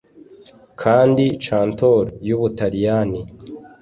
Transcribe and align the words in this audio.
kandi 0.81 1.23
cantor 1.45 2.03
y'ubutaliyani 2.27 3.21